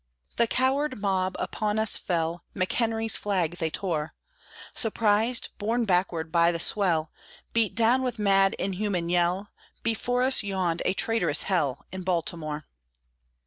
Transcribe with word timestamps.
The 0.37 0.47
coward 0.47 0.99
mob 0.99 1.35
upon 1.37 1.77
us 1.77 1.95
fell: 1.95 2.43
McHenry's 2.55 3.15
flag 3.15 3.57
they 3.57 3.69
tore: 3.69 4.15
Surprised, 4.73 5.49
borne 5.59 5.85
backward 5.85 6.31
by 6.31 6.51
the 6.51 6.59
swell, 6.59 7.11
Beat 7.53 7.75
down 7.75 8.01
with 8.01 8.17
mad, 8.17 8.55
inhuman 8.57 9.09
yell, 9.09 9.49
Before 9.83 10.23
us 10.23 10.41
yawned 10.41 10.81
a 10.85 10.95
traitorous 10.95 11.43
hell 11.43 11.85
In 11.91 12.01
Baltimore! 12.01 12.65